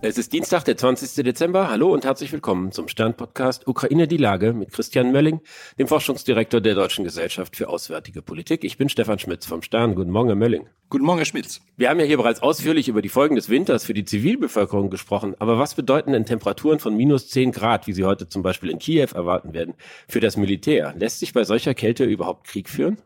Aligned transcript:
Es 0.00 0.16
ist 0.16 0.32
Dienstag, 0.32 0.62
der 0.62 0.76
20. 0.76 1.24
Dezember. 1.24 1.68
Hallo 1.68 1.92
und 1.92 2.04
herzlich 2.04 2.30
willkommen 2.30 2.70
zum 2.70 2.86
Stern-Podcast 2.86 3.66
Ukraine 3.66 4.06
die 4.06 4.16
Lage 4.16 4.52
mit 4.52 4.70
Christian 4.72 5.10
Mölling, 5.10 5.40
dem 5.76 5.88
Forschungsdirektor 5.88 6.60
der 6.60 6.76
Deutschen 6.76 7.02
Gesellschaft 7.02 7.56
für 7.56 7.68
Auswärtige 7.68 8.22
Politik. 8.22 8.62
Ich 8.62 8.78
bin 8.78 8.88
Stefan 8.88 9.18
Schmitz 9.18 9.44
vom 9.44 9.60
Stern. 9.60 9.96
Guten 9.96 10.12
Morgen, 10.12 10.28
Herr 10.28 10.36
Mölling. 10.36 10.68
Guten 10.88 11.04
Morgen, 11.04 11.18
Herr 11.18 11.24
Schmitz. 11.24 11.62
Wir 11.76 11.90
haben 11.90 11.98
ja 11.98 12.06
hier 12.06 12.16
bereits 12.16 12.40
ausführlich 12.40 12.86
über 12.88 13.02
die 13.02 13.08
Folgen 13.08 13.34
des 13.34 13.48
Winters 13.48 13.84
für 13.84 13.92
die 13.92 14.04
Zivilbevölkerung 14.04 14.88
gesprochen. 14.88 15.34
Aber 15.40 15.58
was 15.58 15.74
bedeuten 15.74 16.12
denn 16.12 16.26
Temperaturen 16.26 16.78
von 16.78 16.96
minus 16.96 17.28
10 17.30 17.50
Grad, 17.50 17.88
wie 17.88 17.92
sie 17.92 18.04
heute 18.04 18.28
zum 18.28 18.42
Beispiel 18.44 18.70
in 18.70 18.78
Kiew 18.78 19.08
erwarten 19.14 19.52
werden, 19.52 19.74
für 20.06 20.20
das 20.20 20.36
Militär? 20.36 20.94
Lässt 20.96 21.18
sich 21.18 21.32
bei 21.32 21.42
solcher 21.42 21.74
Kälte 21.74 22.04
überhaupt 22.04 22.46
Krieg 22.46 22.68
führen? 22.68 22.98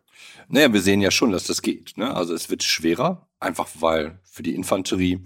Naja, 0.49 0.71
wir 0.71 0.83
sehen 0.83 1.01
ja 1.01 1.11
schon, 1.11 1.33
dass 1.33 1.47
das 1.47 1.63
geht. 1.63 1.97
Ne? 1.97 2.15
Also 2.15 2.35
es 2.35 2.51
wird 2.51 2.63
schwerer, 2.63 3.29
einfach 3.41 3.69
weil 3.81 4.19
für 4.25 4.43
die 4.43 4.55
Infanterie 4.55 5.23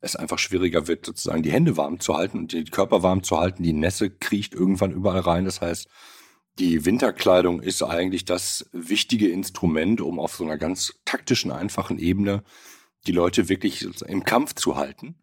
es 0.00 0.16
einfach 0.16 0.38
schwieriger 0.38 0.86
wird, 0.86 1.06
sozusagen 1.06 1.42
die 1.42 1.52
Hände 1.52 1.76
warm 1.76 2.00
zu 2.00 2.16
halten 2.16 2.38
und 2.38 2.52
die 2.52 2.64
Körper 2.64 3.02
warm 3.02 3.22
zu 3.22 3.38
halten. 3.38 3.62
Die 3.62 3.72
Nässe 3.72 4.10
kriecht 4.10 4.54
irgendwann 4.54 4.92
überall 4.92 5.20
rein. 5.20 5.44
Das 5.44 5.60
heißt, 5.60 5.88
die 6.58 6.84
Winterkleidung 6.84 7.60
ist 7.60 7.82
eigentlich 7.82 8.24
das 8.24 8.68
wichtige 8.72 9.28
Instrument, 9.28 10.00
um 10.00 10.18
auf 10.18 10.34
so 10.36 10.44
einer 10.44 10.58
ganz 10.58 10.94
taktischen, 11.04 11.50
einfachen 11.50 11.98
Ebene 11.98 12.42
die 13.06 13.12
Leute 13.12 13.48
wirklich 13.48 13.86
im 14.06 14.24
Kampf 14.24 14.54
zu 14.54 14.76
halten. 14.76 15.16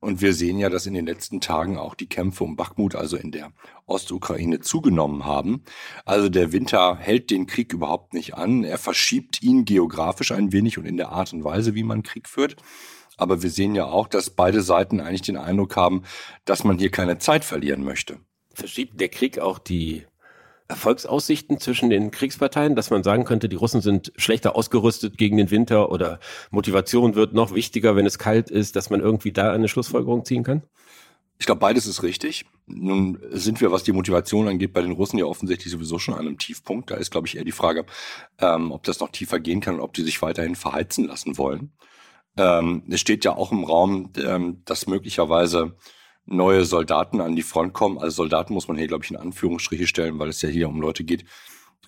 Und 0.00 0.20
wir 0.20 0.32
sehen 0.32 0.58
ja, 0.58 0.70
dass 0.70 0.86
in 0.86 0.94
den 0.94 1.06
letzten 1.06 1.40
Tagen 1.40 1.76
auch 1.76 1.96
die 1.96 2.08
Kämpfe 2.08 2.44
um 2.44 2.54
Bakhmut, 2.54 2.94
also 2.94 3.16
in 3.16 3.32
der 3.32 3.52
Ostukraine, 3.84 4.60
zugenommen 4.60 5.24
haben. 5.24 5.64
Also 6.04 6.28
der 6.28 6.52
Winter 6.52 6.96
hält 6.96 7.30
den 7.30 7.46
Krieg 7.46 7.72
überhaupt 7.72 8.14
nicht 8.14 8.34
an. 8.34 8.62
Er 8.62 8.78
verschiebt 8.78 9.42
ihn 9.42 9.64
geografisch 9.64 10.30
ein 10.30 10.52
wenig 10.52 10.78
und 10.78 10.86
in 10.86 10.96
der 10.96 11.08
Art 11.08 11.32
und 11.32 11.42
Weise, 11.42 11.74
wie 11.74 11.82
man 11.82 12.04
Krieg 12.04 12.28
führt. 12.28 12.56
Aber 13.18 13.42
wir 13.42 13.50
sehen 13.50 13.74
ja 13.74 13.84
auch, 13.84 14.08
dass 14.08 14.30
beide 14.30 14.62
Seiten 14.62 15.00
eigentlich 15.00 15.22
den 15.22 15.36
Eindruck 15.36 15.76
haben, 15.76 16.04
dass 16.46 16.64
man 16.64 16.78
hier 16.78 16.90
keine 16.90 17.18
Zeit 17.18 17.44
verlieren 17.44 17.84
möchte. 17.84 18.18
Verschiebt 18.54 18.98
der 19.00 19.08
Krieg 19.08 19.38
auch 19.38 19.58
die 19.58 20.06
Erfolgsaussichten 20.68 21.58
zwischen 21.58 21.90
den 21.90 22.10
Kriegsparteien, 22.10 22.76
dass 22.76 22.90
man 22.90 23.02
sagen 23.02 23.24
könnte, 23.24 23.48
die 23.48 23.56
Russen 23.56 23.80
sind 23.80 24.12
schlechter 24.16 24.54
ausgerüstet 24.54 25.16
gegen 25.16 25.36
den 25.36 25.50
Winter 25.50 25.90
oder 25.90 26.20
Motivation 26.50 27.14
wird 27.14 27.32
noch 27.32 27.54
wichtiger, 27.54 27.96
wenn 27.96 28.06
es 28.06 28.18
kalt 28.18 28.50
ist, 28.50 28.76
dass 28.76 28.90
man 28.90 29.00
irgendwie 29.00 29.32
da 29.32 29.52
eine 29.52 29.68
Schlussfolgerung 29.68 30.24
ziehen 30.24 30.44
kann? 30.44 30.62
Ich 31.38 31.46
glaube, 31.46 31.60
beides 31.60 31.86
ist 31.86 32.02
richtig. 32.02 32.44
Nun 32.66 33.18
sind 33.30 33.60
wir, 33.60 33.72
was 33.72 33.84
die 33.84 33.92
Motivation 33.92 34.48
angeht, 34.48 34.72
bei 34.72 34.82
den 34.82 34.92
Russen 34.92 35.18
ja 35.18 35.24
offensichtlich 35.24 35.72
sowieso 35.72 35.98
schon 35.98 36.14
an 36.14 36.20
einem 36.20 36.38
Tiefpunkt. 36.38 36.90
Da 36.90 36.96
ist, 36.96 37.10
glaube 37.10 37.28
ich, 37.28 37.36
eher 37.36 37.44
die 37.44 37.52
Frage, 37.52 37.86
ähm, 38.38 38.72
ob 38.72 38.82
das 38.82 39.00
noch 39.00 39.10
tiefer 39.10 39.38
gehen 39.40 39.60
kann 39.60 39.76
und 39.76 39.80
ob 39.80 39.94
die 39.94 40.02
sich 40.02 40.20
weiterhin 40.20 40.56
verheizen 40.56 41.06
lassen 41.06 41.38
wollen. 41.38 41.72
Ähm, 42.38 42.84
es 42.88 43.00
steht 43.00 43.24
ja 43.24 43.36
auch 43.36 43.52
im 43.52 43.64
Raum, 43.64 44.12
ähm, 44.16 44.62
dass 44.64 44.86
möglicherweise 44.86 45.76
neue 46.24 46.64
Soldaten 46.64 47.20
an 47.20 47.36
die 47.36 47.42
Front 47.42 47.72
kommen. 47.74 47.98
Also 47.98 48.16
Soldaten 48.16 48.54
muss 48.54 48.68
man 48.68 48.76
hier, 48.76 48.86
glaube 48.86 49.04
ich, 49.04 49.10
in 49.10 49.16
Anführungsstriche 49.16 49.86
stellen, 49.86 50.18
weil 50.18 50.28
es 50.28 50.40
ja 50.42 50.48
hier 50.48 50.68
um 50.68 50.80
Leute 50.80 51.04
geht, 51.04 51.24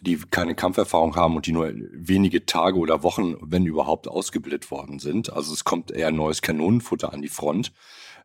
die 0.01 0.17
keine 0.17 0.55
Kampferfahrung 0.55 1.15
haben 1.15 1.37
und 1.37 1.47
die 1.47 1.53
nur 1.53 1.71
wenige 1.93 2.47
Tage 2.47 2.79
oder 2.79 3.03
Wochen, 3.03 3.37
wenn 3.43 3.67
überhaupt, 3.67 4.09
ausgebildet 4.09 4.71
worden 4.71 4.99
sind. 4.99 5.33
Also 5.33 5.53
es 5.53 5.65
kommt 5.65 5.91
eher 5.91 6.11
neues 6.11 6.43
Kanonenfutter 6.43 7.13
an 7.13 7.23
die 7.23 7.29
Front. 7.29 7.73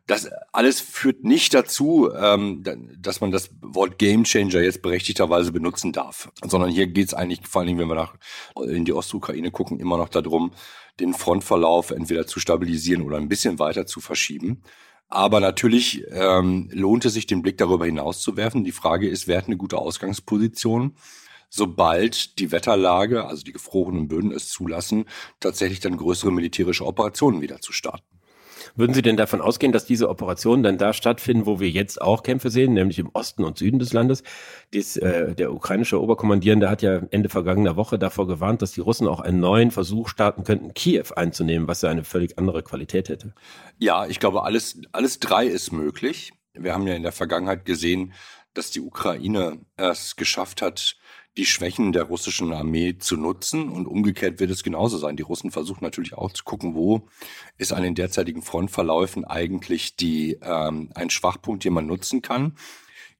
Das 0.06 0.28
alles 0.52 0.80
führt 0.80 1.24
nicht 1.24 1.52
dazu, 1.52 2.10
ähm, 2.16 2.62
dass 2.98 3.20
man 3.20 3.32
das 3.32 3.50
Wort 3.60 3.98
Gamechanger 3.98 4.60
jetzt 4.60 4.80
berechtigterweise 4.80 5.50
benutzen 5.50 5.92
darf, 5.92 6.30
sondern 6.44 6.70
hier 6.70 6.86
geht 6.86 7.08
es 7.08 7.14
eigentlich 7.14 7.40
vor 7.46 7.60
allen 7.60 7.68
Dingen, 7.68 7.80
wenn 7.80 7.88
wir 7.88 7.96
nach 7.96 8.14
in 8.62 8.84
die 8.84 8.92
Ostukraine 8.92 9.50
gucken, 9.50 9.80
immer 9.80 9.98
noch 9.98 10.08
darum, 10.08 10.52
den 11.00 11.12
Frontverlauf 11.12 11.90
entweder 11.90 12.26
zu 12.26 12.38
stabilisieren 12.38 13.02
oder 13.02 13.16
ein 13.16 13.28
bisschen 13.28 13.58
weiter 13.58 13.86
zu 13.86 14.00
verschieben. 14.00 14.62
Aber 15.08 15.40
natürlich 15.40 16.04
ähm, 16.10 16.68
lohnt 16.72 17.04
es 17.04 17.14
sich, 17.14 17.26
den 17.26 17.42
Blick 17.42 17.58
darüber 17.58 17.86
hinaus 17.86 18.20
zu 18.20 18.36
werfen. 18.36 18.64
Die 18.64 18.72
Frage 18.72 19.08
ist, 19.08 19.28
wer 19.28 19.38
hat 19.38 19.46
eine 19.46 19.56
gute 19.56 19.78
Ausgangsposition? 19.78 20.96
sobald 21.48 22.38
die 22.38 22.50
Wetterlage, 22.52 23.24
also 23.26 23.42
die 23.44 23.52
gefrorenen 23.52 24.08
Böden 24.08 24.32
es 24.32 24.48
zulassen, 24.48 25.06
tatsächlich 25.40 25.80
dann 25.80 25.96
größere 25.96 26.32
militärische 26.32 26.84
Operationen 26.84 27.40
wieder 27.40 27.60
zu 27.60 27.72
starten. 27.72 28.15
Würden 28.74 28.94
Sie 28.94 29.02
denn 29.02 29.16
davon 29.16 29.40
ausgehen, 29.40 29.72
dass 29.72 29.84
diese 29.84 30.08
Operationen 30.08 30.62
dann 30.62 30.78
da 30.78 30.92
stattfinden, 30.92 31.46
wo 31.46 31.60
wir 31.60 31.70
jetzt 31.70 32.00
auch 32.00 32.22
Kämpfe 32.22 32.50
sehen, 32.50 32.74
nämlich 32.74 32.98
im 32.98 33.10
Osten 33.12 33.44
und 33.44 33.58
Süden 33.58 33.78
des 33.78 33.92
Landes? 33.92 34.22
Dies, 34.72 34.96
äh, 34.96 35.34
der 35.34 35.52
ukrainische 35.52 36.00
Oberkommandierende 36.00 36.70
hat 36.70 36.82
ja 36.82 37.00
Ende 37.10 37.28
vergangener 37.28 37.76
Woche 37.76 37.98
davor 37.98 38.26
gewarnt, 38.26 38.62
dass 38.62 38.72
die 38.72 38.80
Russen 38.80 39.06
auch 39.06 39.20
einen 39.20 39.40
neuen 39.40 39.70
Versuch 39.70 40.08
starten 40.08 40.44
könnten, 40.44 40.74
Kiew 40.74 41.06
einzunehmen, 41.14 41.68
was 41.68 41.82
ja 41.82 41.90
eine 41.90 42.04
völlig 42.04 42.38
andere 42.38 42.62
Qualität 42.62 43.08
hätte. 43.08 43.34
Ja, 43.78 44.06
ich 44.06 44.20
glaube, 44.20 44.44
alles, 44.44 44.80
alles 44.92 45.20
drei 45.20 45.46
ist 45.46 45.72
möglich. 45.72 46.32
Wir 46.54 46.72
haben 46.72 46.86
ja 46.86 46.94
in 46.94 47.02
der 47.02 47.12
Vergangenheit 47.12 47.64
gesehen, 47.64 48.14
dass 48.54 48.70
die 48.70 48.80
Ukraine 48.80 49.58
es 49.76 50.16
geschafft 50.16 50.62
hat, 50.62 50.96
die 51.36 51.46
Schwächen 51.46 51.92
der 51.92 52.04
russischen 52.04 52.52
Armee 52.52 52.96
zu 52.98 53.16
nutzen. 53.16 53.68
Und 53.68 53.86
umgekehrt 53.86 54.40
wird 54.40 54.50
es 54.50 54.62
genauso 54.62 54.98
sein. 54.98 55.16
Die 55.16 55.22
Russen 55.22 55.50
versuchen 55.50 55.84
natürlich 55.84 56.14
auch 56.14 56.32
zu 56.32 56.44
gucken, 56.44 56.74
wo 56.74 57.08
ist 57.58 57.72
an 57.72 57.82
den 57.82 57.94
derzeitigen 57.94 58.42
Frontverläufen 58.42 59.24
eigentlich 59.24 59.96
die, 59.96 60.38
ähm, 60.42 60.90
ein 60.94 61.10
Schwachpunkt, 61.10 61.64
den 61.64 61.74
man 61.74 61.86
nutzen 61.86 62.22
kann. 62.22 62.56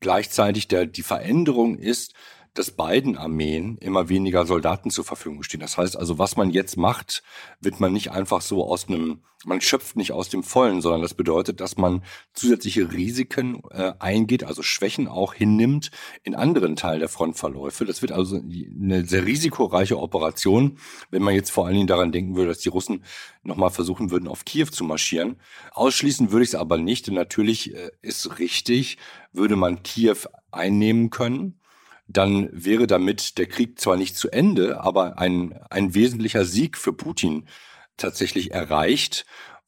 Gleichzeitig 0.01 0.69
der, 0.69 0.87
die 0.87 1.03
Veränderung 1.03 1.77
ist, 1.79 2.15
dass 2.59 2.71
beiden 2.71 3.19
Armeen 3.19 3.77
immer 3.79 4.09
weniger 4.09 4.47
Soldaten 4.47 4.91
zur 4.91 5.05
Verfügung 5.05 5.43
stehen. 5.43 5.61
Das 5.61 5.77
heißt 5.77 5.97
also, 5.97 6.19
was 6.19 6.37
man 6.37 6.51
jetzt 6.51 6.77
macht, 6.77 7.23
wird 7.61 7.81
man 7.81 7.93
nicht 7.93 8.11
einfach 8.13 8.41
so 8.41 8.65
aus 8.65 8.89
einem, 8.89 9.21
man 9.45 9.61
schöpft 9.61 9.97
nicht 9.97 10.13
aus 10.13 10.31
dem 10.31 10.43
Vollen, 10.43 10.81
sondern 10.81 11.03
das 11.03 11.13
bedeutet, 11.13 11.61
dass 11.61 11.77
man 11.77 12.03
zusätzliche 12.33 12.93
Risiken 12.93 13.61
äh, 13.71 13.93
eingeht, 13.99 14.43
also 14.43 14.63
Schwächen 14.63 15.07
auch 15.07 15.35
hinnimmt 15.35 15.91
in 16.23 16.35
anderen 16.35 16.77
Teilen 16.77 17.01
der 17.01 17.11
Frontverläufe. 17.11 17.85
Das 17.85 18.01
wird 18.01 18.13
also 18.13 18.37
eine 18.37 19.05
sehr 19.05 19.27
risikoreiche 19.27 19.99
Operation, 19.99 20.79
wenn 21.11 21.23
man 21.23 21.35
jetzt 21.35 21.51
vor 21.51 21.67
allen 21.67 21.75
Dingen 21.75 21.87
daran 21.87 22.11
denken 22.11 22.37
würde, 22.37 22.49
dass 22.49 22.61
die 22.61 22.71
Russen 22.71 23.05
nochmal 23.43 23.71
versuchen 23.71 24.11
würden, 24.11 24.29
auf 24.29 24.47
Kiew 24.47 24.67
zu 24.67 24.83
marschieren. 24.83 25.37
Ausschließen 25.73 26.33
würde 26.33 26.45
ich 26.45 26.51
es 26.51 26.55
aber 26.55 26.79
nicht, 26.79 27.07
denn 27.07 27.15
natürlich 27.15 27.75
äh, 27.75 27.91
ist 28.01 28.39
richtig, 28.39 28.97
würde 29.33 29.57
man 29.57 29.83
Kiew 29.83 30.17
einnehmen 30.51 31.11
können 31.11 31.61
dann 32.09 32.49
wäre 32.53 32.87
damit 32.87 33.39
der 33.39 33.47
Krieg 33.47 33.81
zwar 33.81 33.97
nicht 33.97 34.17
zu 34.17 34.31
Ende, 34.31 34.81
aber 34.81 35.19
ein, 35.19 35.59
ein 35.71 35.95
wesentlicher 35.95 36.45
Sieg 36.45 36.77
für 36.77 36.93
Putin 36.93 37.47
tatsächlich 37.97 38.53
erreicht. 38.53 39.27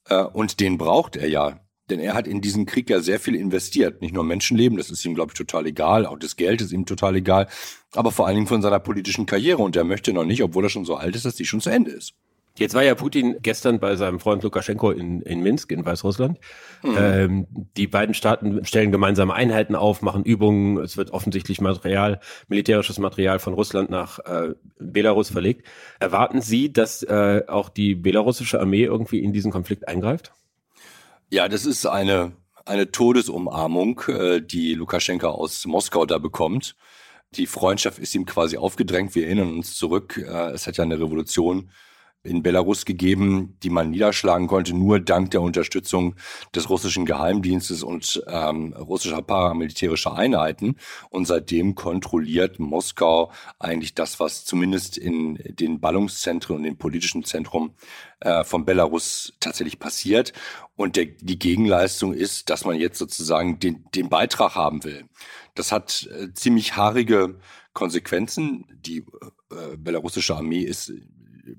Äh, 0.09 0.23
und 0.23 0.61
den 0.61 0.79
braucht 0.79 1.17
er 1.17 1.29
ja. 1.29 1.61
Denn 1.91 2.01
er 2.01 2.15
hat 2.15 2.27
in 2.27 2.43
diesen 2.43 2.67
Krieg 2.67 2.91
ja 2.91 3.01
sehr 3.01 3.19
viel 3.19 3.35
investiert. 3.35 4.03
Nicht 4.03 4.13
nur 4.13 4.23
Menschenleben, 4.23 4.77
das 4.77 4.91
ist 4.91 5.05
ihm, 5.05 5.15
glaube 5.15 5.33
ich, 5.33 5.39
total 5.39 5.67
egal. 5.67 6.05
Auch 6.07 6.19
das 6.19 6.37
Geld 6.37 6.61
ist 6.61 6.71
ihm 6.71 6.85
total 6.85 7.17
egal. 7.17 7.49
Aber 7.93 8.13
vor 8.13 8.27
allen 8.27 8.37
Dingen 8.37 8.47
von 8.47 8.63
seiner 8.63 8.79
politischen 8.79 9.27
Karriere. 9.27 9.63
Und 9.63 9.75
er 9.75 9.85
möchte 9.85 10.13
noch 10.13 10.25
nicht, 10.25 10.43
obwohl 10.43 10.65
er 10.65 10.71
schon 10.71 10.85
so 10.85 10.97
alt 10.97 11.17
ist, 11.17 11.25
dass 11.25 11.35
die 11.35 11.47
schon 11.47 11.63
zu 11.63 11.71
Ende 11.71 11.91
ist. 11.91 12.13
Jetzt 12.59 12.75
war 12.75 12.83
ja 12.83 12.95
Putin 12.95 13.37
gestern 13.41 13.79
bei 13.79 13.95
seinem 13.97 14.19
Freund 14.19 14.43
Lukaschenko 14.43 14.91
in, 14.91 15.23
in 15.23 15.41
Minsk 15.41 15.71
in 15.71 15.85
Weißrussland. 15.85 16.39
Mhm. 16.83 16.97
Ähm, 16.99 17.47
die 17.77 17.87
beiden 17.87 18.15
Staaten 18.15 18.65
stellen 18.65 18.91
gemeinsame 18.91 19.33
Einheiten 19.33 19.77
auf, 19.77 20.03
machen 20.03 20.25
Übungen. 20.25 20.79
Es 20.79 20.97
wird 20.97 21.13
offensichtlich 21.13 21.61
Material, 21.61 22.21
militärisches 22.49 22.99
Material 22.99 23.39
von 23.39 23.55
Russland 23.55 23.91
nach 23.91 24.19
äh, 24.21 24.55
Belarus 24.79 25.31
verlegt. 25.31 25.67
Erwarten 26.01 26.41
Sie, 26.41 26.73
dass 26.73 27.03
äh, 27.05 27.43
auch 27.47 27.69
die 27.69 27.95
belarussische 27.95 28.61
Armee 28.61 28.85
irgendwie 28.85 29.21
in 29.21 29.33
diesen 29.33 29.53
Konflikt 29.53 29.87
eingreift? 29.87 30.33
Ja, 31.31 31.49
das 31.49 31.65
ist 31.65 31.87
eine, 31.87 32.33
eine 32.65 32.91
Todesumarmung, 32.91 34.01
äh, 34.09 34.41
die 34.41 34.75
Lukaschenko 34.75 35.29
aus 35.29 35.65
Moskau 35.67 36.07
da 36.07 36.19
bekommt. 36.19 36.75
Die 37.33 37.47
Freundschaft 37.47 37.99
ist 37.99 38.15
ihm 38.15 38.25
quasi 38.25 38.57
aufgedrängt. 38.57 39.15
Wir 39.15 39.27
erinnern 39.27 39.53
uns 39.53 39.77
zurück. 39.77 40.17
Äh, 40.17 40.51
es 40.53 40.67
hat 40.67 40.79
ja 40.79 40.85
eine 40.85 40.99
Revolution 40.99 41.71
in 42.25 42.43
Belarus 42.43 42.85
gegeben, 42.85 43.57
die 43.63 43.71
man 43.71 43.91
niederschlagen 43.91 44.49
konnte, 44.49 44.75
nur 44.75 45.01
dank 45.01 45.31
der 45.31 45.41
Unterstützung 45.41 46.17
des 46.55 46.69
russischen 46.69 47.07
Geheimdienstes 47.07 47.83
und 47.83 48.23
ähm, 48.27 48.73
russischer 48.73 49.23
paramilitärischer 49.23 50.15
Einheiten. 50.15 50.77
Und 51.11 51.27
seitdem 51.27 51.75
kontrolliert 51.75 52.59
Moskau 52.59 53.31
eigentlich 53.59 53.95
das, 53.95 54.19
was 54.21 54.45
zumindest 54.45 54.99
in 54.99 55.37
den 55.49 55.81
Ballungszentren 55.81 56.57
und 56.57 56.65
dem 56.65 56.77
politischen 56.77 57.25
Zentrum 57.25 57.75
äh, 58.21 58.43
von 58.43 58.65
Belarus 58.65 59.35
tatsächlich 59.39 59.79
passiert. 59.79 60.33
Und 60.77 60.97
der, 60.97 61.07
die 61.07 61.39
Gegenleistung 61.39 62.13
ist, 62.15 62.51
dass 62.51 62.65
man 62.65 62.77
jetzt 62.77 62.99
sozusagen 62.99 63.61
den, 63.61 63.85
den 63.95 64.09
Beitrag 64.09 64.55
haben 64.57 64.83
will. 64.85 65.05
Das 65.55 65.73
hat 65.73 66.09
äh, 66.13 66.33
ziemlich 66.35 66.77
haarige 66.77 67.39
Konsequenzen. 67.73 68.65
Die 68.71 69.05
äh, 69.51 69.77
belarussische 69.77 70.37
Armee 70.37 70.63
ist 70.63 70.93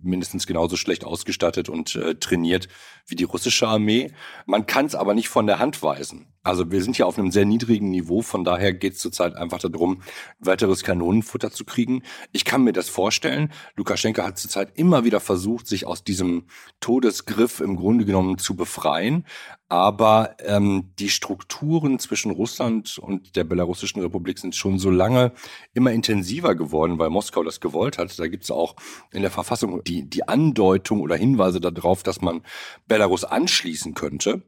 mindestens 0.02 0.48
genauso 0.48 0.76
schlecht 0.76 1.04
ausgestattet 1.04 1.70
und 1.70 1.96
äh, 1.96 2.16
trainiert 2.16 2.68
wie 3.08 3.16
die 3.16 3.24
russische 3.24 3.68
Armee. 3.68 4.12
Man 4.46 4.66
kann 4.66 4.86
es 4.86 4.96
aber 4.96 5.14
nicht 5.14 5.30
von 5.30 5.48
der 5.48 5.60
Hand 5.60 5.82
weisen. 5.82 6.28
Also 6.42 6.72
wir 6.72 6.82
sind 6.82 6.98
ja 6.98 7.06
auf 7.06 7.20
einem 7.20 7.32
sehr 7.32 7.46
niedrigen 7.46 7.90
Niveau, 7.90 8.22
von 8.22 8.44
daher 8.46 8.74
geht 8.74 8.94
es 8.94 9.00
zurzeit 9.00 9.36
einfach 9.36 9.60
darum, 9.60 10.02
weiteres 10.40 10.84
Kanonenfutter 10.84 11.52
zu 11.52 11.66
kriegen. 11.66 12.02
Ich 12.32 12.46
kann 12.46 12.64
mir 12.64 12.72
das 12.72 12.88
vorstellen. 12.88 13.52
Lukaschenka 13.76 14.24
hat 14.24 14.38
zurzeit 14.38 14.78
immer 14.78 15.04
wieder 15.04 15.20
versucht, 15.20 15.68
sich 15.68 15.86
aus 15.86 16.04
diesem 16.04 16.46
Todesgriff 16.80 17.60
im 17.60 17.76
Grunde 17.76 18.06
genommen 18.06 18.38
zu 18.38 18.56
befreien. 18.56 19.26
Aber 19.68 20.36
ähm, 20.40 20.94
die 20.98 21.10
Strukturen 21.10 22.00
zwischen 22.00 22.32
Russland 22.32 22.98
und 22.98 23.36
der 23.36 23.44
Belarussischen 23.44 24.02
Republik 24.02 24.40
sind 24.40 24.56
schon 24.56 24.80
so 24.80 24.90
lange 24.90 25.32
immer 25.74 25.92
intensiver 25.92 26.56
geworden, 26.56 26.98
weil 26.98 27.12
Moskau 27.12 27.44
das 27.44 27.60
gewollt 27.60 28.00
hat. 28.00 28.18
Da 28.18 28.28
gibt 28.28 28.46
es 28.46 28.50
auch 28.50 28.76
in 29.12 29.22
der 29.22 29.30
Verfassung 29.30 29.79
die, 29.88 30.10
die 30.10 30.28
Andeutung 30.28 31.02
oder 31.02 31.16
Hinweise 31.16 31.60
darauf, 31.60 32.04
dass 32.04 32.22
man 32.22 32.42
Belarus 32.88 33.24
anschließen 33.24 33.94
könnte 33.94 34.42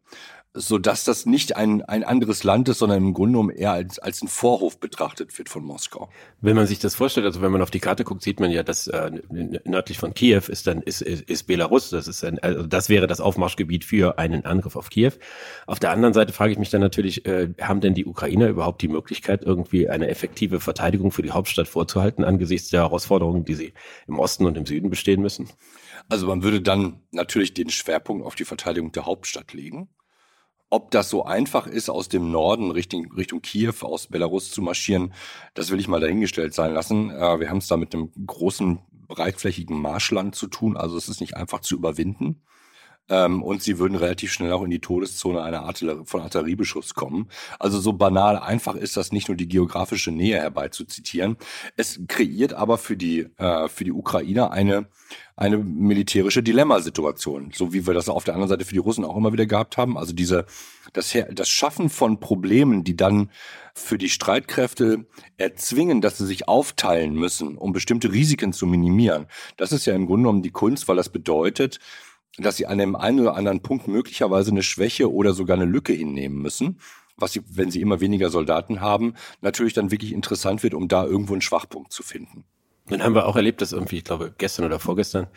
so 0.53 0.77
dass 0.77 1.05
das 1.05 1.25
nicht 1.25 1.55
ein, 1.55 1.81
ein 1.81 2.03
anderes 2.03 2.43
Land 2.43 2.67
ist, 2.67 2.79
sondern 2.79 2.97
im 2.97 3.13
Grunde 3.13 3.33
genommen 3.33 3.49
eher 3.51 3.71
als, 3.71 3.99
als 3.99 4.21
ein 4.21 4.27
Vorhof 4.27 4.79
betrachtet 4.79 5.37
wird 5.37 5.47
von 5.47 5.63
Moskau. 5.63 6.09
Wenn 6.41 6.57
man 6.57 6.67
sich 6.67 6.79
das 6.79 6.93
vorstellt, 6.93 7.25
also 7.25 7.41
wenn 7.41 7.53
man 7.53 7.61
auf 7.61 7.71
die 7.71 7.79
Karte 7.79 8.03
guckt, 8.03 8.21
sieht 8.21 8.41
man 8.41 8.51
ja, 8.51 8.61
dass 8.61 8.87
äh, 8.87 9.11
nördlich 9.29 9.97
von 9.97 10.13
Kiew 10.13 10.43
ist 10.49 10.67
dann 10.67 10.81
ist, 10.81 11.01
ist, 11.01 11.23
ist 11.23 11.43
Belarus. 11.43 11.89
Das 11.89 12.07
ist 12.07 12.23
ein, 12.25 12.37
also 12.39 12.67
das 12.67 12.89
wäre 12.89 13.07
das 13.07 13.21
Aufmarschgebiet 13.21 13.85
für 13.85 14.19
einen 14.19 14.43
Angriff 14.43 14.75
auf 14.75 14.89
Kiew. 14.89 15.13
Auf 15.67 15.79
der 15.79 15.91
anderen 15.91 16.13
Seite 16.13 16.33
frage 16.33 16.51
ich 16.51 16.59
mich 16.59 16.69
dann 16.69 16.81
natürlich, 16.81 17.25
äh, 17.25 17.53
haben 17.61 17.79
denn 17.79 17.93
die 17.93 18.05
Ukrainer 18.05 18.49
überhaupt 18.49 18.81
die 18.81 18.89
Möglichkeit, 18.89 19.43
irgendwie 19.43 19.87
eine 19.87 20.09
effektive 20.09 20.59
Verteidigung 20.59 21.11
für 21.11 21.21
die 21.21 21.31
Hauptstadt 21.31 21.69
vorzuhalten 21.69 22.25
angesichts 22.25 22.69
der 22.69 22.81
Herausforderungen, 22.81 23.45
die 23.45 23.55
sie 23.55 23.73
im 24.07 24.19
Osten 24.19 24.45
und 24.45 24.57
im 24.57 24.65
Süden 24.65 24.89
bestehen 24.89 25.21
müssen? 25.21 25.49
Also 26.09 26.27
man 26.27 26.43
würde 26.43 26.61
dann 26.61 26.99
natürlich 27.11 27.53
den 27.53 27.69
Schwerpunkt 27.69 28.25
auf 28.25 28.35
die 28.35 28.43
Verteidigung 28.43 28.91
der 28.91 29.05
Hauptstadt 29.05 29.53
legen. 29.53 29.87
Ob 30.73 30.89
das 30.89 31.09
so 31.09 31.25
einfach 31.25 31.67
ist, 31.67 31.89
aus 31.89 32.07
dem 32.07 32.31
Norden 32.31 32.71
Richtung, 32.71 33.11
Richtung 33.11 33.41
Kiew, 33.41 33.73
aus 33.81 34.07
Belarus 34.07 34.51
zu 34.51 34.61
marschieren, 34.61 35.13
das 35.53 35.69
will 35.69 35.81
ich 35.81 35.89
mal 35.89 35.99
dahingestellt 35.99 36.53
sein 36.53 36.73
lassen. 36.73 37.09
Äh, 37.09 37.41
wir 37.41 37.49
haben 37.49 37.57
es 37.57 37.67
da 37.67 37.75
mit 37.75 37.93
einem 37.93 38.09
großen, 38.25 38.79
breitflächigen 39.09 39.81
Marschland 39.81 40.33
zu 40.33 40.47
tun, 40.47 40.77
also 40.77 40.95
es 40.95 41.09
ist 41.09 41.19
nicht 41.19 41.35
einfach 41.35 41.59
zu 41.59 41.75
überwinden. 41.75 42.41
Ähm, 43.11 43.43
und 43.43 43.61
sie 43.61 43.77
würden 43.77 43.97
relativ 43.97 44.31
schnell 44.31 44.53
auch 44.53 44.63
in 44.63 44.71
die 44.71 44.79
Todeszone 44.79 45.43
einer 45.43 45.63
Artillerie, 45.63 46.05
von 46.05 46.21
Artilleriebeschuss 46.21 46.93
kommen. 46.95 47.27
Also 47.59 47.79
so 47.79 47.91
banal 47.91 48.39
einfach 48.39 48.75
ist 48.75 48.95
das 48.95 49.11
nicht 49.11 49.27
nur 49.27 49.35
die 49.35 49.49
geografische 49.49 50.11
Nähe 50.11 50.37
herbeizuzitieren. 50.37 51.35
Es 51.75 51.99
kreiert 52.07 52.53
aber 52.53 52.77
für 52.77 52.95
die, 52.95 53.27
äh, 53.37 53.67
für 53.67 53.83
die 53.83 53.91
Ukrainer 53.91 54.51
eine, 54.51 54.87
eine 55.35 55.57
militärische 55.57 56.41
Dilemmasituation, 56.41 57.51
so 57.53 57.73
wie 57.73 57.85
wir 57.85 57.93
das 57.93 58.07
auf 58.07 58.23
der 58.23 58.35
anderen 58.35 58.49
Seite 58.49 58.63
für 58.63 58.73
die 58.73 58.79
Russen 58.79 59.03
auch 59.03 59.17
immer 59.17 59.33
wieder 59.33 59.45
gehabt 59.45 59.75
haben. 59.75 59.97
Also 59.97 60.13
diese, 60.13 60.45
das, 60.93 61.13
das 61.31 61.49
Schaffen 61.49 61.89
von 61.89 62.21
Problemen, 62.21 62.85
die 62.85 62.95
dann 62.95 63.29
für 63.73 63.97
die 63.97 64.09
Streitkräfte 64.09 65.05
erzwingen, 65.35 65.99
dass 65.99 66.17
sie 66.17 66.25
sich 66.25 66.47
aufteilen 66.47 67.13
müssen, 67.13 67.57
um 67.57 67.73
bestimmte 67.73 68.13
Risiken 68.13 68.53
zu 68.53 68.67
minimieren. 68.67 69.27
Das 69.57 69.73
ist 69.73 69.85
ja 69.85 69.95
im 69.95 70.05
Grunde 70.05 70.23
genommen 70.23 70.43
die 70.43 70.51
Kunst, 70.51 70.87
weil 70.87 70.95
das 70.95 71.09
bedeutet, 71.09 71.79
dass 72.37 72.57
sie 72.57 72.67
an 72.67 72.77
dem 72.77 72.95
einen 72.95 73.19
oder 73.19 73.35
anderen 73.35 73.61
Punkt 73.61 73.87
möglicherweise 73.87 74.51
eine 74.51 74.63
Schwäche 74.63 75.11
oder 75.11 75.33
sogar 75.33 75.57
eine 75.57 75.65
Lücke 75.65 75.93
hinnehmen 75.93 76.41
müssen, 76.41 76.79
was 77.17 77.33
sie, 77.33 77.41
wenn 77.47 77.71
sie 77.71 77.81
immer 77.81 77.99
weniger 77.99 78.29
Soldaten 78.29 78.81
haben, 78.81 79.15
natürlich 79.41 79.73
dann 79.73 79.91
wirklich 79.91 80.13
interessant 80.13 80.63
wird, 80.63 80.73
um 80.73 80.87
da 80.87 81.05
irgendwo 81.05 81.33
einen 81.33 81.41
Schwachpunkt 81.41 81.91
zu 81.91 82.03
finden. 82.03 82.45
Dann 82.87 83.03
haben 83.03 83.15
wir 83.15 83.25
auch 83.25 83.35
erlebt, 83.35 83.61
dass 83.61 83.73
irgendwie, 83.73 83.97
ich 83.97 84.03
glaube, 84.03 84.33
gestern 84.37 84.65
oder 84.65 84.79
vorgestern 84.79 85.27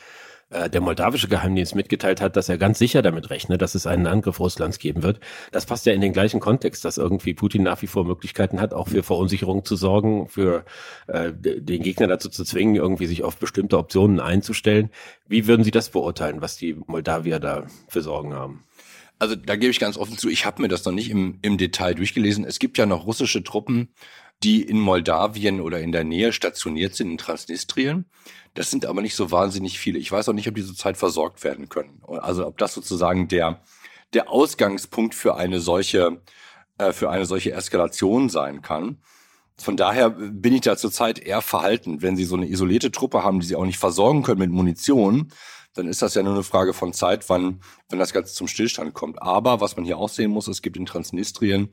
äh, 0.51 0.71
der 0.71 0.81
moldawische 0.81 1.29
Geheimdienst 1.29 1.75
mitgeteilt 1.75 2.21
hat, 2.21 2.37
dass 2.37 2.49
er 2.49 2.59
ganz 2.59 2.79
sicher 2.79 3.03
damit 3.03 3.31
rechnet, 3.31 3.63
dass 3.63 3.75
es 3.75 3.87
einen 3.87 4.07
Angriff 4.07 4.41
Russlands 4.41 4.79
geben 4.79 5.03
wird. 5.03 5.21
Das 5.53 5.67
passt 5.67 5.87
ja 5.87 5.93
in 5.93 6.01
den 6.01 6.13
gleichen 6.13 6.41
Kontext, 6.41 6.85
dass 6.85 6.99
irgendwie 6.99 7.35
Putin 7.35 7.63
nach 7.63 7.83
wie 7.83 7.87
vor 7.87 8.05
Möglichkeiten 8.05 8.61
hat, 8.61 8.75
auch 8.75 8.89
für 8.89 9.03
Verunsicherung 9.03 9.65
zu 9.65 9.77
sorgen, 9.77 10.29
für 10.29 10.65
äh, 11.07 11.33
den 11.33 11.83
Gegner 11.83 12.07
dazu 12.07 12.29
zu 12.29 12.45
zwingen, 12.45 12.77
irgendwie 12.77 13.07
sich 13.07 13.25
auf 13.25 13.37
bestimmte 13.37 13.79
Optionen 13.79 14.21
einzustellen. 14.21 14.91
Wie 15.29 15.47
würden 15.47 15.65
Sie 15.65 15.71
das 15.71 15.91
beurteilen, 15.91 16.41
was 16.41 16.57
die 16.57 16.75
Moldawier 16.87 17.41
da 17.41 17.67
für 17.89 18.03
Sorgen 18.03 18.35
haben? 18.35 18.65
Also 19.19 19.37
da 19.37 19.57
gebe 19.57 19.71
ich 19.71 19.79
ganz 19.79 19.97
offen 19.97 20.19
zu, 20.19 20.29
ich 20.29 20.45
habe 20.45 20.61
mir 20.61 20.69
das 20.69 20.85
noch 20.85 20.93
nicht 20.93 21.09
im, 21.09 21.39
im 21.43 21.57
Detail 21.57 21.95
durchgelesen. 21.95 22.45
Es 22.45 22.59
gibt 22.59 22.79
ja 22.79 22.85
noch 22.85 23.07
russische 23.07 23.43
Truppen, 23.45 23.89
die 24.43 24.63
in 24.63 24.79
Moldawien 24.79 25.61
oder 25.61 25.81
in 25.81 25.93
der 25.93 26.05
Nähe 26.05 26.33
stationiert 26.33 26.95
sind, 26.95 27.11
in 27.11 27.19
Transnistrien. 27.19 28.07
Das 28.55 28.71
sind 28.71 28.87
aber 28.87 29.03
nicht 29.03 29.15
so 29.15 29.31
wahnsinnig 29.31 29.79
viele. 29.79 29.99
Ich 29.99 30.13
weiß 30.13 30.29
auch 30.29 30.33
nicht, 30.33 30.49
ob 30.49 30.55
die 30.55 30.65
zurzeit 30.65 30.97
versorgt 30.97 31.45
werden 31.45 31.69
können. 31.69 32.03
Also 32.07 32.47
ob 32.47 32.59
das 32.59 32.75
sozusagen 32.75 33.29
der, 33.29 33.63
der 34.13 34.31
Ausgangspunkt 34.31 35.15
für 35.15 35.37
eine 35.37 35.61
solche, 35.61 36.21
äh, 36.79 36.93
für 36.93 37.11
eine 37.11 37.27
solche 37.27 37.53
Eskalation 37.53 38.29
sein 38.29 38.63
kann. 38.63 38.99
Von 39.57 39.77
daher 39.77 40.11
bin 40.11 40.55
ich 40.55 40.63
da 40.63 40.77
zurzeit 40.77 41.19
eher 41.19 41.41
verhalten. 41.41 42.03
Wenn 42.03 42.17
Sie 42.17 42.25
so 42.25 42.37
eine 42.37 42.49
isolierte 42.49 42.91
Truppe 42.91 43.23
haben, 43.23 43.41
die 43.41 43.47
Sie 43.47 43.57
auch 43.57 43.65
nicht 43.65 43.79
versorgen 43.79 44.23
können 44.23 44.41
mit 44.41 44.51
Munition, 44.51 45.33
dann 45.75 45.89
ist 45.89 46.03
das 46.03 46.15
ja 46.15 46.23
nur 46.23 46.35
eine 46.35 46.43
Frage 46.43 46.73
von 46.73 46.93
Zeit, 46.93 47.29
wann, 47.29 47.61
wann 47.89 47.99
das 47.99 48.13
Ganze 48.13 48.35
zum 48.35 48.49
Stillstand 48.49 48.95
kommt. 48.95 49.21
Aber 49.23 49.61
was 49.61 49.77
man 49.77 49.85
hier 49.85 49.99
auch 49.99 50.09
sehen 50.09 50.31
muss, 50.31 50.49
es 50.49 50.63
gibt 50.63 50.77
in 50.77 50.87
Transnistrien 50.87 51.71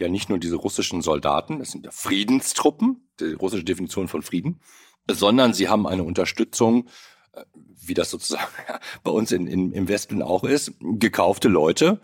ja 0.00 0.08
nicht 0.08 0.28
nur 0.28 0.38
diese 0.38 0.56
russischen 0.56 1.02
Soldaten, 1.02 1.58
das 1.58 1.72
sind 1.72 1.84
ja 1.84 1.90
Friedenstruppen, 1.90 3.08
die 3.20 3.32
russische 3.32 3.64
Definition 3.64 4.08
von 4.08 4.22
Frieden, 4.22 4.60
sondern 5.10 5.54
sie 5.54 5.68
haben 5.68 5.86
eine 5.86 6.04
Unterstützung, 6.04 6.88
äh, 7.32 7.44
wie 7.82 7.94
das 7.94 8.10
sozusagen 8.10 8.46
bei 9.04 9.10
uns 9.10 9.32
in, 9.32 9.46
in, 9.46 9.72
im 9.72 9.88
Westen 9.88 10.22
auch 10.22 10.44
ist, 10.44 10.72
gekaufte 10.80 11.48
Leute, 11.48 12.00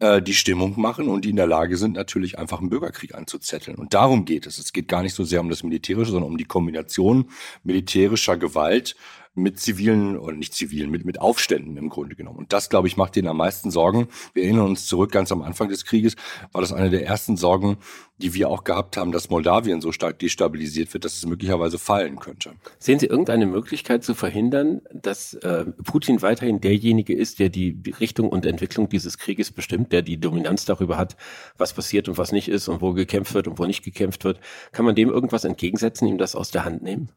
äh, 0.00 0.22
die 0.22 0.34
Stimmung 0.34 0.80
machen 0.80 1.08
und 1.08 1.24
die 1.24 1.30
in 1.30 1.36
der 1.36 1.46
Lage 1.46 1.76
sind, 1.76 1.94
natürlich 1.94 2.38
einfach 2.38 2.60
einen 2.60 2.70
Bürgerkrieg 2.70 3.14
anzuzetteln. 3.14 3.76
Und 3.76 3.94
darum 3.94 4.24
geht 4.24 4.46
es. 4.46 4.58
Es 4.58 4.72
geht 4.72 4.88
gar 4.88 5.02
nicht 5.02 5.14
so 5.14 5.24
sehr 5.24 5.40
um 5.40 5.50
das 5.50 5.62
Militärische, 5.62 6.12
sondern 6.12 6.30
um 6.30 6.38
die 6.38 6.44
Kombination 6.44 7.30
militärischer 7.64 8.36
Gewalt 8.36 8.94
mit 9.38 9.58
zivilen 9.58 10.16
oder 10.16 10.36
nicht 10.36 10.54
zivilen, 10.54 10.90
mit, 10.90 11.04
mit 11.04 11.20
Aufständen 11.20 11.76
im 11.76 11.88
Grunde 11.88 12.14
genommen. 12.14 12.38
Und 12.38 12.52
das, 12.52 12.68
glaube 12.68 12.88
ich, 12.88 12.96
macht 12.96 13.16
denen 13.16 13.28
am 13.28 13.36
meisten 13.38 13.70
Sorgen. 13.70 14.08
Wir 14.34 14.44
erinnern 14.44 14.66
uns 14.66 14.86
zurück, 14.86 15.12
ganz 15.12 15.32
am 15.32 15.42
Anfang 15.42 15.68
des 15.68 15.84
Krieges 15.84 16.16
war 16.52 16.60
das 16.60 16.72
eine 16.72 16.90
der 16.90 17.06
ersten 17.06 17.36
Sorgen, 17.36 17.78
die 18.18 18.34
wir 18.34 18.48
auch 18.50 18.64
gehabt 18.64 18.96
haben, 18.96 19.12
dass 19.12 19.30
Moldawien 19.30 19.80
so 19.80 19.92
stark 19.92 20.18
destabilisiert 20.18 20.92
wird, 20.92 21.04
dass 21.04 21.14
es 21.14 21.24
möglicherweise 21.24 21.78
fallen 21.78 22.18
könnte. 22.18 22.52
Sehen 22.78 22.98
Sie 22.98 23.06
irgendeine 23.06 23.46
Möglichkeit 23.46 24.02
zu 24.04 24.14
verhindern, 24.14 24.82
dass 24.92 25.34
äh, 25.34 25.64
Putin 25.84 26.20
weiterhin 26.20 26.60
derjenige 26.60 27.14
ist, 27.14 27.38
der 27.38 27.48
die 27.48 27.80
Richtung 28.00 28.28
und 28.28 28.44
Entwicklung 28.44 28.88
dieses 28.88 29.18
Krieges 29.18 29.52
bestimmt, 29.52 29.92
der 29.92 30.02
die 30.02 30.18
Dominanz 30.18 30.64
darüber 30.64 30.98
hat, 30.98 31.16
was 31.56 31.72
passiert 31.72 32.08
und 32.08 32.18
was 32.18 32.32
nicht 32.32 32.48
ist 32.48 32.68
und 32.68 32.82
wo 32.82 32.92
gekämpft 32.92 33.34
wird 33.34 33.46
und 33.46 33.58
wo 33.58 33.64
nicht 33.66 33.84
gekämpft 33.84 34.24
wird? 34.24 34.40
Kann 34.72 34.84
man 34.84 34.96
dem 34.96 35.10
irgendwas 35.10 35.44
entgegensetzen, 35.44 36.08
ihm 36.08 36.18
das 36.18 36.34
aus 36.34 36.50
der 36.50 36.64
Hand 36.64 36.82
nehmen? 36.82 37.10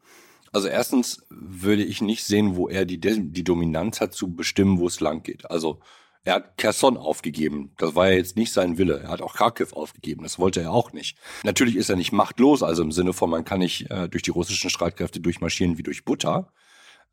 Also 0.52 0.68
erstens 0.68 1.24
würde 1.30 1.82
ich 1.82 2.02
nicht 2.02 2.24
sehen, 2.24 2.56
wo 2.56 2.68
er 2.68 2.84
die, 2.84 3.00
die 3.00 3.44
Dominanz 3.44 4.00
hat 4.00 4.12
zu 4.12 4.34
bestimmen, 4.34 4.78
wo 4.78 4.86
es 4.86 5.00
lang 5.00 5.22
geht. 5.22 5.50
Also 5.50 5.80
er 6.24 6.34
hat 6.34 6.56
Kherson 6.56 6.96
aufgegeben. 6.96 7.72
Das 7.78 7.94
war 7.94 8.08
ja 8.10 8.16
jetzt 8.16 8.36
nicht 8.36 8.52
sein 8.52 8.78
Wille. 8.78 9.00
Er 9.00 9.08
hat 9.08 9.22
auch 9.22 9.34
Kharkiv 9.34 9.72
aufgegeben. 9.72 10.22
Das 10.22 10.38
wollte 10.38 10.60
er 10.60 10.70
auch 10.70 10.92
nicht. 10.92 11.18
Natürlich 11.42 11.74
ist 11.74 11.88
er 11.88 11.96
nicht 11.96 12.12
machtlos, 12.12 12.62
also 12.62 12.82
im 12.82 12.92
Sinne 12.92 13.12
von, 13.12 13.28
man 13.28 13.44
kann 13.44 13.58
nicht 13.58 13.90
äh, 13.90 14.08
durch 14.08 14.22
die 14.22 14.30
russischen 14.30 14.70
Streitkräfte 14.70 15.20
durchmarschieren 15.20 15.78
wie 15.78 15.82
durch 15.82 16.04
Butter. 16.04 16.52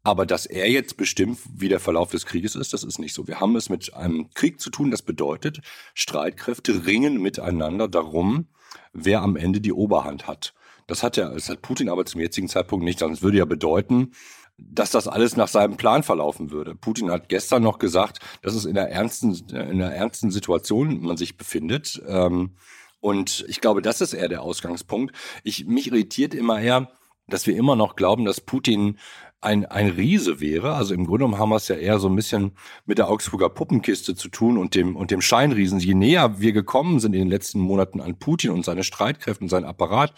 Aber 0.04 0.25
dass 0.25 0.46
er 0.46 0.70
jetzt 0.70 0.96
bestimmt, 0.96 1.40
wie 1.52 1.70
der 1.70 1.80
Verlauf 1.80 2.12
des 2.12 2.25
Krieges 2.25 2.56
ist, 2.56 2.72
das 2.72 2.84
ist 2.84 3.00
nicht 3.00 3.13
so. 3.13 3.28
Wir 3.28 3.40
haben 3.40 3.56
es 3.56 3.70
mit 3.70 3.94
einem 3.94 4.30
Krieg 4.34 4.60
zu 4.62 4.70
tun, 4.70 4.92
das 4.92 5.02
bedeutet, 5.02 5.60
Streitkräfte 5.94 6.86
ringen 6.86 7.22
miteinander 7.22 7.88
darum, 7.88 8.48
wer 8.94 9.22
am 9.22 9.36
Ende 9.36 9.60
die 9.60 9.74
Oberhand 9.74 10.28
hat. 10.28 10.54
Das 10.89 11.03
hat 11.03 11.17
ja, 11.17 11.29
das 11.29 11.50
hat 11.50 11.62
Putin 11.62 11.88
aber 11.88 12.05
zum 12.05 12.19
jetzigen 12.19 12.48
Zeitpunkt 12.48 12.84
nicht. 12.84 13.00
Das 13.00 13.22
würde 13.22 13.38
ja 13.38 13.46
bedeuten, 13.46 14.12
dass 14.58 14.89
das 14.89 15.08
alles 15.08 15.38
nach 15.38 15.48
seinem 15.48 15.77
Plan 15.77 16.01
verlaufen 16.01 16.50
würde. 16.50 16.74
Putin 16.74 17.12
hat 17.12 17.29
gestern 17.29 17.62
noch 17.62 17.77
gesagt, 17.77 18.19
dass 18.41 18.55
es 18.55 18.65
in 18.65 18.75
einer 18.75 18.89
ernsten, 18.89 19.34
in 19.51 19.81
einer 19.81 19.93
ernsten 19.93 20.31
Situation 20.31 21.01
man 21.01 21.15
sich 21.15 21.38
befindet. 21.38 22.01
Ähm, 22.08 22.55
und 23.00 23.46
ich 23.48 23.62
glaube, 23.62 23.84
das 23.84 24.01
ist 24.01 24.13
eher 24.13 24.29
der 24.29 24.41
Ausgangspunkt. 24.41 25.15
Ich, 25.43 25.67
mich 25.67 25.88
irritiert 25.88 26.34
immer 26.34 26.60
eher, 26.60 26.89
dass 27.27 27.46
wir 27.46 27.55
immer 27.55 27.75
noch 27.75 27.96
glauben, 27.96 28.25
dass 28.25 28.41
Putin 28.41 28.98
ein, 29.41 29.67
ein 29.67 29.89
Riese 29.89 30.39
wäre. 30.39 30.74
Also 30.74 30.96
im 30.96 31.05
Grunde 31.05 31.25
genommen 31.25 31.39
haben 31.39 31.50
wir 31.50 31.58
es 31.58 31.67
ja 31.67 31.75
eher 31.75 32.00
so 32.00 32.10
ein 32.10 32.15
bisschen 32.15 32.53
mit 32.88 32.98
der 32.98 33.10
Augsburger 33.10 33.50
Puppenkiste 33.50 34.15
zu 34.15 34.29
tun 34.29 34.58
und 34.58 34.74
dem, 34.74 34.96
und 34.96 35.12
dem 35.12 35.22
Scheinriesen. 35.22 35.79
Je 35.79 35.93
näher 35.93 36.41
wir 36.41 36.51
gekommen 36.51 37.00
sind 37.00 37.13
in 37.13 37.19
den 37.19 37.29
letzten 37.29 37.60
Monaten 37.60 38.01
an 38.01 38.17
Putin 38.17 38.50
und 38.50 38.65
seine 38.65 38.84
Streitkräfte 38.84 39.43
und 39.43 39.50
seinen 39.50 39.65
Apparat, 39.65 40.15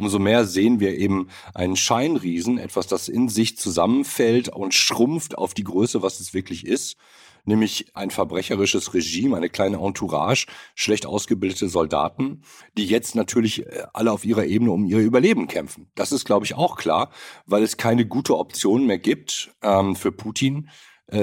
umso 0.00 0.18
mehr 0.18 0.44
sehen 0.46 0.80
wir 0.80 0.96
eben 0.96 1.28
einen 1.54 1.76
Scheinriesen, 1.76 2.58
etwas, 2.58 2.86
das 2.86 3.08
in 3.08 3.28
sich 3.28 3.56
zusammenfällt 3.58 4.48
und 4.48 4.74
schrumpft 4.74 5.36
auf 5.36 5.54
die 5.54 5.64
Größe, 5.64 6.02
was 6.02 6.20
es 6.20 6.34
wirklich 6.34 6.66
ist 6.66 6.96
nämlich 7.44 7.90
ein 7.94 8.10
verbrecherisches 8.10 8.94
Regime, 8.94 9.36
eine 9.36 9.48
kleine 9.48 9.78
Entourage, 9.78 10.46
schlecht 10.74 11.06
ausgebildete 11.06 11.68
Soldaten, 11.68 12.42
die 12.76 12.86
jetzt 12.86 13.14
natürlich 13.14 13.66
äh, 13.66 13.84
alle 13.92 14.12
auf 14.12 14.24
ihrer 14.24 14.44
Ebene 14.44 14.72
um 14.72 14.84
ihr 14.84 14.98
Überleben 14.98 15.48
kämpfen. 15.48 15.90
Das 15.94 16.12
ist, 16.12 16.24
glaube 16.24 16.44
ich, 16.44 16.54
auch 16.54 16.76
klar, 16.76 17.10
weil 17.46 17.62
es 17.62 17.76
keine 17.76 18.06
gute 18.06 18.36
Option 18.36 18.86
mehr 18.86 18.98
gibt 18.98 19.54
ähm, 19.62 19.96
für 19.96 20.12
Putin, 20.12 20.68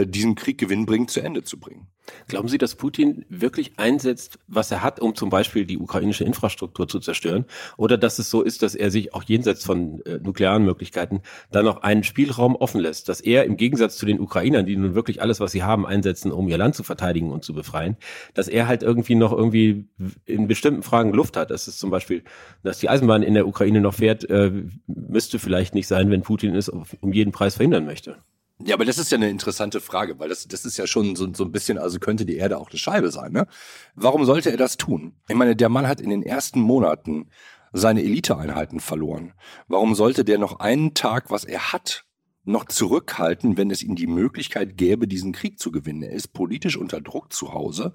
diesen 0.05 0.35
Krieg 0.35 0.57
gewinnbringend 0.57 1.11
zu 1.11 1.21
Ende 1.21 1.43
zu 1.43 1.59
bringen. 1.59 1.87
Glauben 2.27 2.47
Sie, 2.47 2.57
dass 2.57 2.75
Putin 2.75 3.25
wirklich 3.29 3.73
einsetzt, 3.77 4.39
was 4.47 4.71
er 4.71 4.83
hat, 4.83 4.99
um 4.99 5.15
zum 5.15 5.29
Beispiel 5.29 5.65
die 5.65 5.77
ukrainische 5.77 6.23
Infrastruktur 6.23 6.87
zu 6.87 6.99
zerstören? 6.99 7.45
Oder 7.77 7.97
dass 7.97 8.19
es 8.19 8.29
so 8.29 8.41
ist, 8.41 8.63
dass 8.63 8.75
er 8.75 8.91
sich 8.91 9.13
auch 9.13 9.23
jenseits 9.23 9.65
von 9.65 10.01
äh, 10.05 10.19
nuklearen 10.21 10.63
Möglichkeiten 10.63 11.21
dann 11.51 11.65
noch 11.65 11.83
einen 11.83 12.03
Spielraum 12.03 12.55
offen 12.55 12.81
lässt, 12.81 13.09
dass 13.09 13.21
er 13.21 13.45
im 13.45 13.57
Gegensatz 13.57 13.97
zu 13.97 14.05
den 14.05 14.19
Ukrainern, 14.19 14.65
die 14.65 14.75
nun 14.75 14.95
wirklich 14.95 15.21
alles, 15.21 15.39
was 15.39 15.51
sie 15.51 15.63
haben, 15.63 15.85
einsetzen, 15.85 16.31
um 16.31 16.47
ihr 16.47 16.57
Land 16.57 16.75
zu 16.75 16.83
verteidigen 16.83 17.31
und 17.31 17.43
zu 17.43 17.53
befreien, 17.53 17.97
dass 18.33 18.47
er 18.47 18.67
halt 18.67 18.83
irgendwie 18.83 19.15
noch 19.15 19.31
irgendwie 19.31 19.87
in 20.25 20.47
bestimmten 20.47 20.83
Fragen 20.83 21.13
Luft 21.13 21.37
hat. 21.37 21.51
Das 21.51 21.67
ist 21.67 21.79
zum 21.79 21.89
Beispiel, 21.89 22.23
dass 22.63 22.79
die 22.79 22.89
Eisenbahn 22.89 23.23
in 23.23 23.33
der 23.33 23.47
Ukraine 23.47 23.81
noch 23.81 23.93
fährt, 23.93 24.29
äh, 24.29 24.51
müsste 24.87 25.39
vielleicht 25.39 25.75
nicht 25.75 25.87
sein, 25.87 26.09
wenn 26.09 26.21
Putin 26.21 26.55
es 26.55 26.69
um 26.69 27.13
jeden 27.13 27.31
Preis 27.31 27.55
verhindern 27.55 27.85
möchte. 27.85 28.17
Ja, 28.63 28.73
aber 28.73 28.85
das 28.85 28.97
ist 28.97 29.11
ja 29.11 29.17
eine 29.17 29.29
interessante 29.29 29.79
Frage, 29.79 30.17
weil 30.17 30.29
das, 30.29 30.47
das 30.47 30.65
ist 30.65 30.77
ja 30.77 30.87
schon 30.87 31.15
so, 31.15 31.31
so 31.31 31.43
ein 31.43 31.51
bisschen, 31.51 31.77
also 31.77 31.99
könnte 31.99 32.25
die 32.25 32.37
Erde 32.37 32.57
auch 32.57 32.69
eine 32.71 32.79
Scheibe 32.79 33.11
sein, 33.11 33.31
ne? 33.31 33.47
Warum 33.93 34.25
sollte 34.25 34.49
er 34.49 34.57
das 34.57 34.77
tun? 34.77 35.13
Ich 35.29 35.35
meine, 35.35 35.55
der 35.55 35.69
Mann 35.69 35.87
hat 35.87 36.01
in 36.01 36.09
den 36.09 36.23
ersten 36.23 36.59
Monaten 36.59 37.29
seine 37.71 38.01
Eliteeinheiten 38.01 38.79
verloren. 38.79 39.33
Warum 39.67 39.93
sollte 39.93 40.25
der 40.25 40.39
noch 40.39 40.59
einen 40.59 40.95
Tag, 40.95 41.29
was 41.29 41.43
er 41.43 41.71
hat, 41.71 42.05
noch 42.45 42.65
zurückhalten, 42.65 43.57
wenn 43.57 43.69
es 43.69 43.83
ihm 43.83 43.95
die 43.95 44.07
Möglichkeit 44.07 44.75
gäbe, 44.75 45.07
diesen 45.07 45.33
Krieg 45.33 45.59
zu 45.59 45.71
gewinnen? 45.71 46.01
Er 46.01 46.13
ist 46.13 46.33
politisch 46.33 46.77
unter 46.77 46.99
Druck 46.99 47.31
zu 47.31 47.53
Hause 47.53 47.93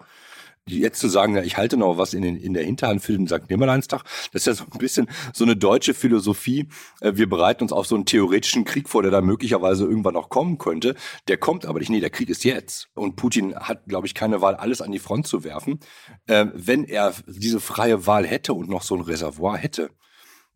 jetzt 0.69 1.01
zu 1.01 1.09
sagen, 1.09 1.37
ja, 1.37 1.43
ich 1.43 1.57
halte 1.57 1.77
noch 1.77 1.99
was 1.99 2.15
in, 2.15 2.23
den, 2.23 2.37
in 2.37 2.55
der 2.55 2.65
Hinterhand 2.65 3.03
für 3.03 3.13
den 3.13 3.27
St. 3.27 3.49
Nimmerleinstag, 3.49 4.05
das 4.33 4.43
ist 4.43 4.47
ja 4.47 4.55
so 4.55 4.65
ein 4.71 4.79
bisschen 4.79 5.09
so 5.33 5.45
eine 5.45 5.57
deutsche 5.57 5.95
Philosophie. 5.95 6.69
Äh, 7.01 7.13
wir 7.17 7.29
bereiten 7.29 7.65
uns 7.65 7.73
auf 7.73 7.87
so 7.87 7.95
einen 7.95 8.07
theoretischen 8.07 8.65
Krieg 8.65 8.89
vor, 8.89 9.03
der 9.03 9.11
da 9.11 9.21
möglicherweise 9.21 9.85
irgendwann 9.85 10.15
noch 10.15 10.29
kommen 10.29 10.59
könnte. 10.59 10.95
Der 11.29 11.37
kommt 11.37 11.67
aber 11.67 11.79
nicht. 11.79 11.91
Nee, 11.91 12.01
der 12.01 12.11
Krieg 12.11 12.29
ist 12.29 12.45
jetzt. 12.45 12.89
Und 12.95 13.17
Putin 13.17 13.57
hat, 13.57 13.87
glaube 13.87 14.07
ich, 14.07 14.15
keine 14.15 14.41
Wahl, 14.41 14.55
alles 14.55 14.81
an 14.81 14.93
die 14.93 14.99
Front 14.99 15.27
zu 15.27 15.45
werfen. 15.45 15.81
Ähm, 16.29 16.53
wenn 16.55 16.85
er 16.85 17.15
diese 17.27 17.61
freie 17.61 18.07
Wahl 18.07 18.27
hätte 18.27 18.55
und 18.55 18.69
noch 18.69 18.83
so 18.83 18.95
ein 18.95 19.01
Reservoir 19.01 19.57
hätte, 19.57 19.91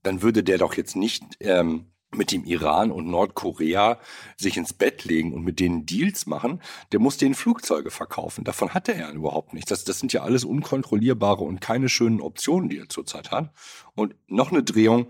dann 0.02 0.22
würde 0.22 0.44
der 0.44 0.58
doch 0.58 0.75
jetzt 0.75 0.94
nicht 0.94 1.25
ähm, 1.40 1.90
mit 2.14 2.32
dem 2.32 2.44
Iran 2.44 2.90
und 2.90 3.08
Nordkorea 3.08 3.98
sich 4.36 4.56
ins 4.56 4.72
Bett 4.72 5.04
legen 5.04 5.34
und 5.34 5.42
mit 5.42 5.60
denen 5.60 5.86
Deals 5.86 6.26
machen, 6.26 6.62
der 6.92 7.00
muss 7.00 7.16
denen 7.16 7.34
Flugzeuge 7.34 7.90
verkaufen. 7.90 8.44
Davon 8.44 8.75
hat 8.75 8.88
er 8.88 8.98
ja 8.98 9.10
überhaupt 9.10 9.52
nichts. 9.54 9.68
Das, 9.68 9.84
das 9.84 9.98
sind 9.98 10.12
ja 10.12 10.22
alles 10.22 10.44
unkontrollierbare 10.44 11.44
und 11.44 11.60
keine 11.60 11.88
schönen 11.88 12.20
Optionen, 12.20 12.68
die 12.68 12.78
er 12.78 12.88
zurzeit 12.88 13.30
hat. 13.30 13.52
Und 13.94 14.14
noch 14.28 14.50
eine 14.50 14.62
Drehung. 14.62 15.08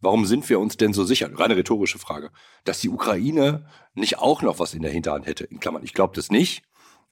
Warum 0.00 0.26
sind 0.26 0.48
wir 0.50 0.60
uns 0.60 0.76
denn 0.76 0.92
so 0.92 1.04
sicher? 1.04 1.30
Reine 1.32 1.56
rhetorische 1.56 1.98
Frage. 1.98 2.30
Dass 2.64 2.80
die 2.80 2.90
Ukraine 2.90 3.66
nicht 3.94 4.18
auch 4.18 4.42
noch 4.42 4.58
was 4.58 4.74
in 4.74 4.82
der 4.82 4.92
Hinterhand 4.92 5.26
hätte. 5.26 5.44
In 5.44 5.60
Klammern, 5.60 5.82
ich 5.82 5.94
glaube 5.94 6.14
das 6.14 6.30
nicht. 6.30 6.62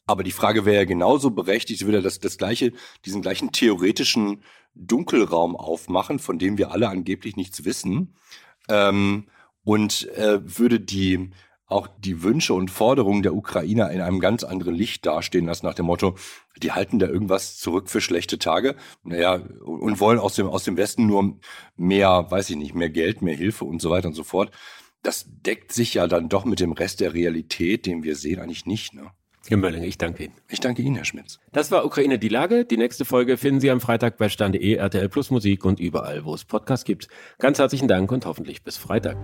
Aber 0.05 0.25
die 0.25 0.33
Frage 0.33 0.67
wäre 0.67 0.77
ja 0.77 0.85
genauso 0.85 1.31
berechtigt, 1.31 1.87
würde 1.87 2.03
das, 2.03 2.19
das 2.19 2.37
gleiche, 2.37 2.73
diesen 3.07 3.23
gleichen 3.23 3.53
theoretischen 3.53 4.43
Dunkelraum 4.75 5.57
aufmachen, 5.57 6.19
von 6.19 6.39
dem 6.39 6.59
wir 6.59 6.73
alle 6.73 6.89
angeblich 6.89 7.37
nichts 7.37 7.65
wissen 7.65 8.15
ähm, 8.73 9.27
und 9.65 10.09
äh, 10.17 10.41
würde 10.43 10.81
die 10.81 11.31
auch 11.67 11.89
die 11.99 12.23
Wünsche 12.23 12.53
und 12.53 12.71
Forderungen 12.71 13.23
der 13.23 13.35
Ukrainer 13.35 13.91
in 13.91 14.03
einem 14.03 14.21
ganz 14.21 14.45
anderen 14.45 14.75
Licht 14.75 15.07
dastehen 15.07 15.47
lassen, 15.47 15.65
nach 15.65 15.75
dem 15.75 15.87
Motto, 15.87 16.17
die 16.63 16.73
halten 16.73 16.99
da 16.99 17.07
irgendwas 17.07 17.57
zurück 17.57 17.89
für 17.89 18.03
schlechte 18.03 18.39
Tage, 18.39 18.77
naja, 19.05 19.37
und 19.65 19.99
wollen 19.99 20.19
aus 20.19 20.35
dem, 20.35 20.49
aus 20.49 20.65
dem 20.65 20.77
Westen 20.77 21.07
nur 21.07 21.39
mehr, 21.77 22.31
weiß 22.31 22.51
ich 22.51 22.57
nicht, 22.57 22.75
mehr 22.75 22.91
Geld, 22.91 23.23
mehr 23.23 23.35
Hilfe 23.35 23.65
und 23.65 23.81
so 23.81 23.89
weiter 23.89 24.09
und 24.09 24.15
so 24.15 24.23
fort. 24.23 24.51
Das 25.03 25.25
deckt 25.27 25.73
sich 25.73 25.95
ja 25.95 26.07
dann 26.07 26.29
doch 26.29 26.45
mit 26.45 26.61
dem 26.61 26.73
Rest 26.73 27.01
der 27.01 27.15
Realität, 27.15 27.87
den 27.87 28.03
wir 28.03 28.17
sehen, 28.17 28.39
eigentlich 28.39 28.67
nicht, 28.67 28.93
ne? 28.93 29.11
Herr 29.49 29.57
Mölling, 29.57 29.83
ich 29.83 29.99
danke 29.99 30.25
Ihnen. 30.25 30.35
Ich 30.49 30.61
danke 30.61 30.83
Ihnen, 30.83 30.97
Herr 30.97 31.05
Schmitz. 31.05 31.41
Das 31.53 31.71
war 31.71 31.85
Ukraine 31.85 32.19
die 32.19 32.29
Lage. 32.29 32.65
Die 32.65 32.77
nächste 32.77 33.05
Folge 33.05 33.37
finden 33.37 33.61
Sie 33.61 33.71
am 33.71 33.81
Freitag 33.81 34.17
bei 34.17 34.29
Stande.de, 34.29 34.75
RTL 34.75 35.09
Plus 35.09 35.31
Musik 35.31 35.65
und 35.65 35.81
überall, 35.81 36.25
wo 36.25 36.35
es 36.35 36.45
Podcasts 36.45 36.85
gibt. 36.85 37.09
Ganz 37.39 37.59
herzlichen 37.59 37.89
Dank 37.89 38.13
und 38.13 38.25
hoffentlich 38.27 38.63
bis 38.63 38.77
Freitag. 38.77 39.17